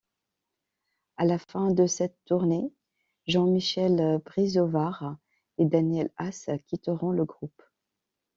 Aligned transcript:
À 1.17 1.25
la 1.25 1.37
fin 1.37 1.69
de 1.69 1.85
cette 1.85 2.17
tournée, 2.25 2.73
Jean-Michel 3.27 4.19
Brézovar 4.25 5.17
et 5.59 5.65
Daniel 5.65 6.09
Haas 6.17 6.49
quitteront 6.65 7.11
le 7.11 7.23
groupe. 7.23 7.61